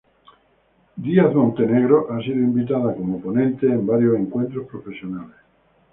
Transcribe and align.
Díaz-Montenegro 0.95 2.07
ha 2.11 2.19
sido 2.23 2.37
invitada 2.37 2.95
como 2.95 3.21
ponente 3.21 3.67
en 3.67 3.85
varios 3.85 4.15
encuentros 4.17 4.65
profesionales. 4.65 5.35